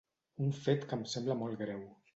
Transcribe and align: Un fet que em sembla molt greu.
Un 0.45 0.55
fet 0.63 0.89
que 0.89 0.99
em 1.01 1.05
sembla 1.15 1.39
molt 1.45 1.65
greu. 1.65 1.89